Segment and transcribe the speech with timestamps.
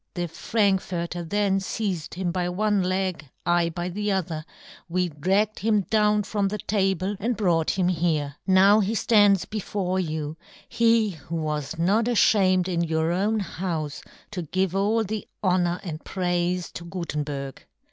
[0.15, 4.45] 'The Frankforter then" feized him by one leg, I by the" other,
[4.89, 9.99] we dragged him down from" the table and brought him here." Now he ftands before
[9.99, 10.37] you,
[10.67, 16.03] he who" was not afhamed in your own" houfe to give all the honour and"
[16.03, 17.63] praife to Gutenberg."